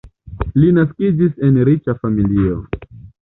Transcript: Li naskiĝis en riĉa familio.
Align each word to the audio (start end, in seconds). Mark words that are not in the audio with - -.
Li 0.61 0.69
naskiĝis 0.77 1.37
en 1.49 1.61
riĉa 1.69 1.95
familio. 2.05 2.57